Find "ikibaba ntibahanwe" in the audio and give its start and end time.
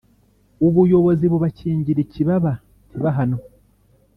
2.05-3.43